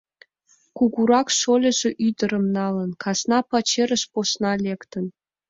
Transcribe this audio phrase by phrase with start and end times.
[0.77, 5.05] Кугурак шольыжо ӱдырым налын, казна пачерыш посна лектын.